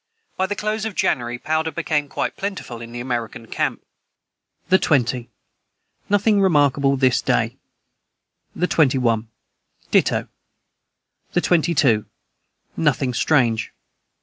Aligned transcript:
By 0.35 0.47
the 0.47 0.55
close 0.55 0.83
of 0.83 0.95
January, 0.95 1.37
powder 1.37 1.69
became 1.69 2.07
quite 2.09 2.35
plentiful 2.35 2.81
in 2.81 2.91
the 2.91 2.99
American 2.99 3.45
camp.] 3.45 3.85
the 4.67 4.79
20. 4.79 5.29
Nothing 6.09 6.41
remarkable 6.41 6.95
this 6.97 7.21
day. 7.21 7.57
the 8.55 8.65
21. 8.65 9.27
Ditto. 9.91 10.27
the 11.33 11.41
22. 11.41 12.07
Nothing 12.75 13.13
strange. 13.13 13.71